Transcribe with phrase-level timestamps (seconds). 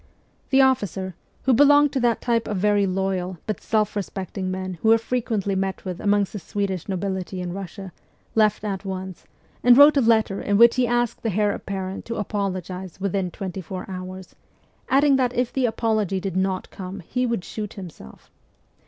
[0.49, 1.13] The officer,
[1.43, 5.53] who belonged to that type of very loyal but self respecting men who are frequently
[5.53, 7.91] met with amongst the Swedish nobility in Russia,
[8.33, 9.25] left at once,
[9.63, 13.61] and wrote a letter in which he asked the heir apparent to apologize within twenty
[13.61, 14.33] four hours,
[14.89, 18.31] adding that if the apology did not come he would shoot himself.